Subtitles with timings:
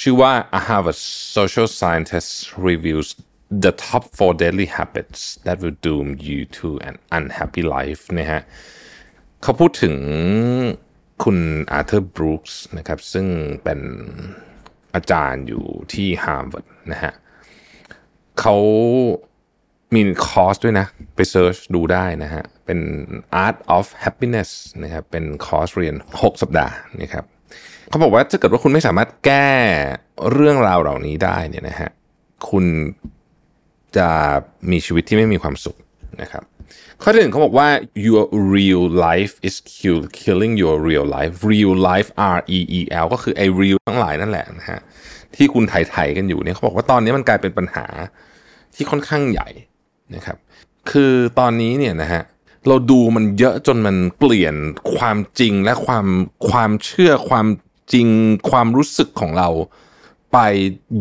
[0.00, 0.96] ชื่อว่า A Harvard
[1.36, 2.30] social scientist
[2.68, 3.08] reveals
[3.64, 8.40] the top four deadly habits that will doom you to an unhappy life นะฮะ
[9.42, 9.96] เขาพูดถึง
[11.24, 11.38] คุณ
[11.72, 13.26] อาร์เธอร์บรูคส์นะครับซึ่ง
[13.64, 13.80] เป็น
[14.94, 17.12] อาจารย์อยู่ที่ฮาร์วาร์ดนะฮะ
[18.40, 18.56] เขา
[19.94, 22.80] มีคอร์สด้วยนะ ไป search ดูได้นะฮะเป็น
[23.44, 24.50] Art of Happiness
[24.82, 27.24] นะครับเป็นคอร์สเรียน 6 สัปดาห์นะครับ
[27.88, 29.50] เขาบอกว่าถ้าเกิดว่าคุณไม่สามารถแก้
[30.32, 31.90] เรื่องราวเหล่านี้ได้เนี่ยนะฮะ
[32.50, 32.64] คุณ
[33.96, 34.10] จะ
[34.70, 35.76] มีชีวิตที่ไม่มีความสุข
[36.22, 36.44] นะครับ
[37.02, 37.68] ข้อที่หนึ่งเขาบอกว่า
[38.06, 39.56] your real life is
[40.20, 44.80] killing your real life real life R E E L ก็คือไอ้ real ทั้งหลายนั่นแหละนะฮะ
[45.36, 47.86] ที่คุณไถ่ๆกันอยู่เนี่ยเขาบอกว่าตอนนี้มันกลายเป็นปัญหา
[48.74, 49.48] ที่ค่อนข้างใหญ่
[50.14, 50.36] นะครับ
[50.90, 52.22] คือตอนนี้เนี่ยนะฮะ
[52.68, 54.54] เราดูมันเยอะจนมันเปลี่ยน
[54.96, 56.06] ความจริงและความ
[56.50, 57.46] ความเชื่อความ
[57.92, 58.06] จริง
[58.50, 59.48] ความรู้สึกของเรา
[60.32, 60.38] ไป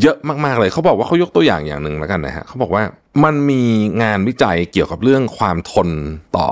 [0.02, 2.84] เยอะมากๆเลย เขาบอกว่าเขายกตัวอย่างอย่างหนึ่งแล้วกันนะฮะเขาบอกว่า
[3.24, 3.64] มันมี
[4.04, 5.90] งานวิจัยเกี่ยวกับเรื่องความทน
[6.38, 6.50] ต่อ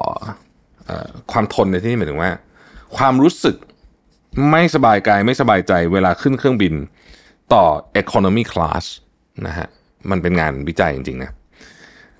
[0.89, 0.91] อ
[1.31, 2.31] ความทนในที่นี้หมายถึงว่า
[2.97, 3.55] ความรู้สึก
[4.51, 6.73] ไม่สบายกายไม่สบายใจเวลาขึ้นเครื่องบิน
[7.53, 7.65] ต่อ
[8.01, 8.85] economy class
[9.47, 9.67] นะฮะ
[10.09, 11.31] มันเป็นงานวิจัยจริงๆนะ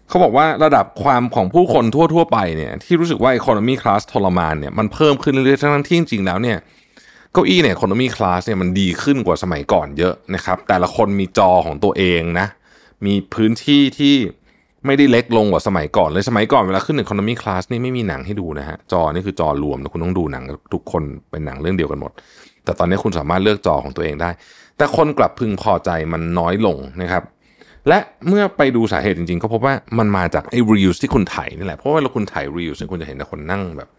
[0.07, 6.57] เขาบอกว่าระดับความของผู้คนทั่ว ๆ ไปเนี่ยที่รู้สึกว่า economy class ทรมานเนี่ยมันเพิ่มขึ้นเรื่อยๆทั้งที่จริงๆแล้วเนี่ย
[7.35, 12.47] เก้าอี้เนี่ย economy class เนี่ยมันดีขึ้นกว่าสมัยก่อนเยอะนะครับ แต่ละคนมีจอของตัวเองนะ
[13.05, 14.15] มีพื้นที่ที่
[14.85, 22.11] ไม่ได้เล็กลงกว่าสมัยก่อนเลยสมัยก่อนเวลาขึ้น economy class นี่ไม่มีหนังให้ดูนะฮะจอนี่คือจอรวมนะคุณต้องดูหนังทุกคนเป็นหนังเรื่องเดียวกันหมด
[22.63, 24.29] แต่ตอนนี้คุณสามารถเลือกจอของตัวเองได้
[24.77, 27.23] แต่คนกลับพึงพอใจมันน้อยลงนะครับ
[27.87, 33.89] และเมื่อไปดูสาเหตุจริงๆ ก็พบว่ามันมาจากไอ้ reels ที่คุณถ่ายนี่แหละ เพราะว่าเวลาคุณถ่าย reels เนี่ยคุณจะเห็นแต่คนนั่งแบบ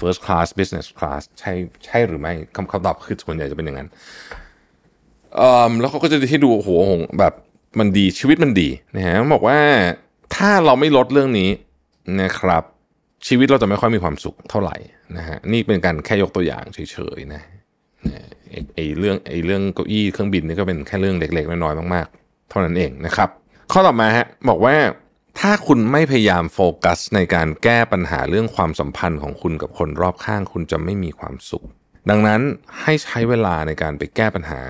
[0.00, 1.52] first class business class ใช่
[1.86, 3.88] ใช่หรือไม่คำคำตอบคือส่วนใหญ่จะเป็นอย่างนั้น
[5.80, 6.70] แล้วเขาก็จะให้ดูโอ้โห
[7.18, 7.32] แบบ
[7.78, 9.58] มันดีชีวิตมันดีนะฮะบอกว่า
[10.34, 11.50] ถ้าเราไม่ลดเรื่องนี้
[12.22, 12.62] นะครับ
[13.26, 14.76] ชีวิตเราจะไม่ค่อยมีความสุขเท่าไหร่
[15.16, 16.78] นะฮะนี่เป็นการแค่ยกตัวอย่างเฉ
[17.16, 17.42] ยๆนะ
[18.50, 23.28] ไอไอ้เรื่องไอ้เรื่องเก้าอี้เครื่องบินนี่ก็เป็นแค่เรื่องเล็กๆน้อยๆมากๆ เท่านั้นเองนะครับ
[23.72, 24.74] ข้อต่อมาฮะบอกว่า
[25.42, 31.64] ถ้าคุณไม่พยายามโฟกัสในการแก้ปัญหาเรื่องความสัมพันธ์ของคุณกับคนรอบข้าง คุณจะไม่มีความสุข
[32.10, 32.40] ดังนั้น
[32.82, 34.60] ให้ใช้เวลาในการไปแก้ปัญหา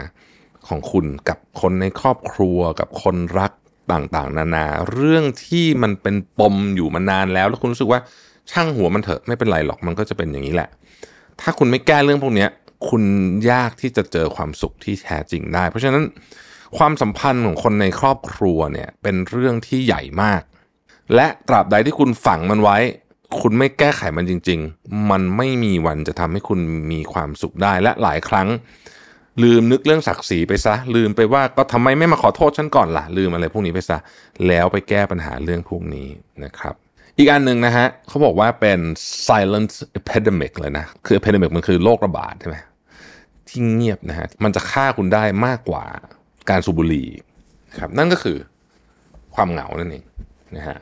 [0.69, 3.53] ของคุณกับคนในครอบครัวกับคนรัก
[3.93, 8.01] ต่างๆ นานา เรื่องที่มันเป็นปมอยู่มานานแล้ว แล้วคุณรู้สึกว่า
[8.51, 10.69] ช่างหัวมันเถอะไม่เป็นไรหรอกมันก็จะเป็นอย่างนี้แหละ
[11.41, 12.47] ถ้าคุณไม่แก้เรื่องพวกนี้
[12.89, 13.03] คุณ
[13.51, 16.03] ยากที่จะเจอความสุขที่แท้จริงได้ เพราะฉะนั้น
[16.79, 20.43] ความสัมพันธ์ของคนในครอบครัวเนี่ยเป็นเรื่องที่ใหญ่มาก
[21.15, 22.77] และตราบใดที่คุณฝังมันไว้
[23.41, 26.61] คุณไม่แก้ไขมันจริง ๆ มันไม่มีวันจะทำให้คุณ
[26.93, 28.49] มีความสุขได้และหลายครั้ง
[29.43, 33.99] ลืมนึกเรื่องศักดิ์ศรีไปซะ ลืมไปว่าก็ทำไมไม่มาขอโทษฉันก่อนล่ะ ลืมอะไรพวกนี้ไปซะ
[34.47, 36.09] แล้วไปแก้ปัญหาเรื่องพวกนี้
[36.45, 36.75] นะครับ
[37.19, 38.81] อีกอันหนึ่งนะฮะเขาบอกว่าเป็น
[39.27, 42.57] silent epidemic เลยนะ คือ epidemic มันคือโรคระบาดใช่ไหม
[43.49, 45.85] ที่เงียบนะฮะ มันจะฆ่าคุณได้มากกว่า
[46.51, 47.09] การสูบบุหรี่
[47.79, 48.39] ครับ นั่นก็คือ
[49.35, 50.05] ความเหงานั่นเอง
[50.57, 50.79] นะฮะ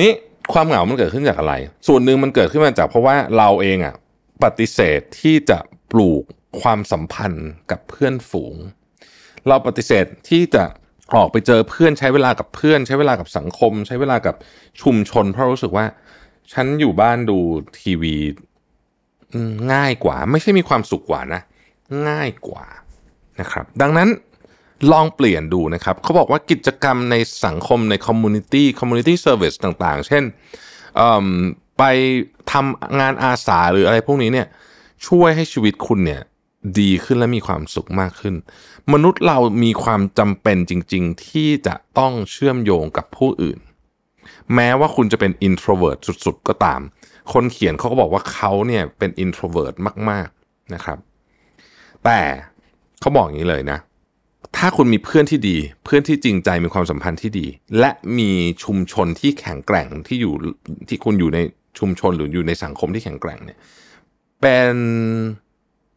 [0.00, 0.10] นี้
[0.52, 1.54] ความเหงามันเกิดขึ้นจากอะไร
[1.86, 3.94] ส่วนหนึ่งมันเกิดขึ้นมาจากเพราะว่าเราเองอะ
[4.42, 5.58] ปฏิเสธที่จะ
[5.92, 6.22] ปลูก
[6.60, 8.54] ความสัมพันธ์กับเพื่อนฝูง
[9.48, 10.64] เราปฏิเสธที่จะ
[11.14, 14.34] ออกไปเจอเพื่อนใช้เวลากับเพื่อน ใช้เวลากับสังคม ใช้เวลากับ
[14.82, 15.86] ชุมชน เพราะรู้สึกว่า
[16.52, 17.38] ฉันอยู่บ้านดู
[17.80, 18.16] ทีวี
[19.72, 21.40] ง่ายกว่า ไม่ใช่มีความสุขกว่านะ
[22.08, 22.66] ง่ายกว่า
[23.40, 24.08] นะครับ ดังนั้น
[24.92, 27.14] ลองเปลี่ยนดูนะครับเขาบอกว่ากิจกรรมใน
[27.44, 30.24] สังคมใน community community service ต่างๆ เช่น
[31.78, 31.82] ไป
[32.52, 34.46] ทำงานอาสาหรืออะไรพวกนี้เนี่ย
[35.06, 36.22] ช่วยให้ชีวิตคุณเนี่ย
[36.78, 38.34] ดีขึ้นและมีความสุขมากขึ้น
[38.92, 43.58] มนุษย์เรามีความจำเป็นจริง ๆ ที่จะต้องเชื่อมโยงกับผู้อื่น
[44.54, 46.80] แม้ว่าคุณจะเป็น introvert สุด ๆ ก็ตาม
[47.32, 49.74] คนเขียนเขาก็บอกว่าเขาเนี่ยเป็น introvert
[50.10, 50.98] มาก ๆ นะครับ
[52.04, 52.20] แต่
[53.00, 53.78] เขาบอกอย่างนี้เลยนะ
[54.58, 57.46] ถ้าคุณมีเพื่อนที่ดี เพื่อนที่จริงใจมีความสัมพันธ์ที่ดี
[57.78, 58.30] และมี
[58.64, 60.34] ชุมชนที่แข็งแกร่งที่อยู่
[60.88, 61.38] ที่คุณอยู่ใน
[61.78, 63.58] ชุมชนหรืออยู่ในสังคมที่แข็งแกร่งเนี่ย
[64.40, 64.76] เป็น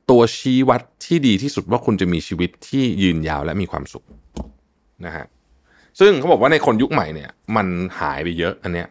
[0.09, 4.05] ตัวชี้วัดที่ดีที่สุดว่าคุณจะมีชีวิตที่ยืนยาวและมีความสุข
[5.05, 5.25] นะฮะ
[5.99, 7.67] ซึ่งเขาบอกว่าในคนยุคใหม่เนี่ย มัน
[7.99, 8.87] หายไปเยอะอันเนี้ย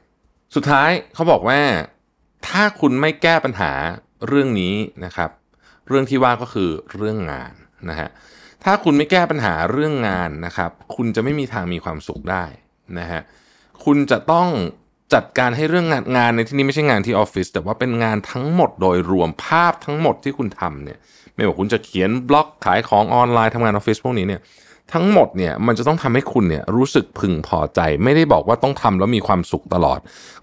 [0.55, 1.61] สุดท้ายเขาบอกว่า
[2.49, 3.73] ถ้าคุณไม่แก้ปัญหา
[4.27, 4.75] เรื่องนี้
[5.05, 5.31] นะครับ
[5.89, 7.53] เรื่องที่ว่าก็คือเรื่องงาน
[7.91, 8.09] นะฮะ
[8.65, 12.45] ถ้าคุณไม่แก้ปัญหาเรื่องงานนะครับ คุณจะไม่มีทางมีความสุขได้
[12.99, 13.23] นะฮะ
[13.85, 14.49] คุณจะต้อง
[15.15, 20.99] จัดการให้เรื่องงานงานในที่นี้ไม่ใช่งานที่ออฟฟิศแต่ว่าเป็นงานทั้งหมดโดยรวมภาพทั้งหมดที่คุณทำเนี่ย
[21.35, 24.41] ไม่ว่าคุณจะเขียนบล็อกขายของออนไลน์ทำงานออฟฟิศพวกนี้เนี่ย
[24.93, 29.99] ทั้งหมดเนี่ยมันจะต้องทำให้คุณเนี่ยรู้สึกพึงพอใจ ไม่ได้บอกว่าต้องทำแล้วมีความสุขตลอด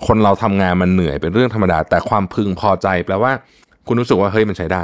[0.07, 3.31] คนเราทำงานมันเหนื่อยเป็นเรื่องธรรมดา แต่ความพึงพอใจแปลว่า
[3.87, 4.83] คุณรู้สึกว่าเฮ้ยมันใช้ได้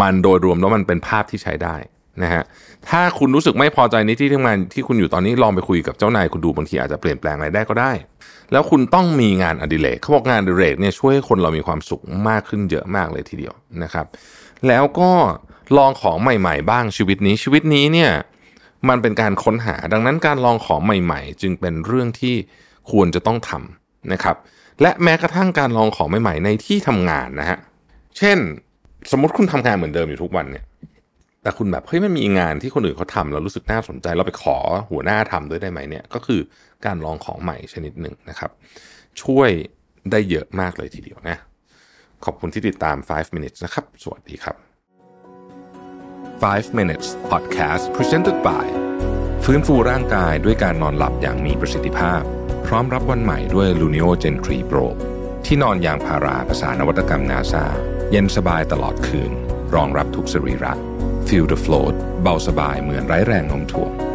[0.00, 1.76] มันโดยรวมแล้วมันเป็นภาพที่ใช้ได้
[2.22, 2.42] นะฮะ
[2.88, 7.92] ถ้าคุณรู้สึกไม่พอใจในที่ทำงานที่คุณอยู่ตอนนี้ลองไปคุยกับเจ้านายคุณดูบางทีอาจจะเปลี่ยนแปลงอะไรได้ก็ได้
[8.52, 14.06] แล้วคุณต้องมีงานอดิเรกเขาบอกงานอดิเรกเนี่ยช่วยให้คนเรามีความสุขมากขึ้นเยอะมากเลยทีเดียวนะครับ
[14.68, 15.10] แล้วก็
[15.76, 18.10] ลองของใหม่ ๆ บ้างชีวิตนี้ชีวิตนี้เนี่ย
[18.88, 22.34] มันเป็นการค้นหาดังนั้นการลองของใหม่ ๆ จึงเป็นเรื่องที่
[22.90, 24.36] ควรจะต้องทำนะครับ
[24.82, 27.58] และแม้กระทั่งการลองของใหม่ ๆ ในที่ทำงานนะฮะ
[28.18, 28.38] เช่น
[29.10, 30.64] สมมติคุณทำงานเหมือนเดิมอยู่ทุกวันเนี่ย
[31.42, 34.56] แต่คุณแบบเฮ้ยมันมีงานที่คนอื่นเขาทำแล้วรู้สึกน่าสนใจเราไปขอ
[34.90, 36.40] หัวหน้าทำด้วยได้ไหมเนี่ย ก็คือ
[36.86, 38.50] การลองของใหม่ชนิดหนึ่งนะครับ
[39.22, 39.50] ช่วย
[40.10, 41.36] ได้เยอะมากเลยทีเดียวนะ
[42.24, 44.56] ขอบคุณที่ติดตาม 5 minutes นะครับ สวัสดีครับ
[46.46, 48.66] 5 minutes podcast presented by
[49.44, 52.22] ฟื้นฟูร่างกายด้วยการนอนหลับอย่างมีประสิทธิภาพ
[52.66, 54.86] พร้อมรับวันใหม่ด้วย Luno Gen 3 Pro
[55.46, 57.66] ที่นอนยางพาราภาษานวัตกรรมนาซา
[58.14, 59.32] เย็นสบายตลอดคืน
[59.74, 60.72] รองรับทุกสรีระ
[61.26, 64.11] Feel the float เบาสบายเหมือนไร้แรงโน้มถ่วง